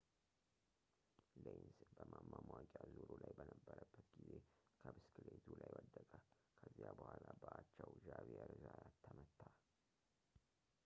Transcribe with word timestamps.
ሌንዝ 1.43 1.79
በማማሟቂያ 1.95 2.79
ዙሩ 2.93 3.09
ላይ 3.23 3.33
በነበረበት 3.39 4.07
ጊዜ 4.15 4.31
ከብስክሌቱ 4.83 5.45
ላይ 5.59 5.69
ወደቀ 5.77 6.09
ከዚያ 6.61 6.89
በኋላ 7.01 7.25
በአቻው 7.43 7.91
ዣቪየር 8.07 8.53
ዛያት 8.63 8.95
ተመታ 9.05 9.39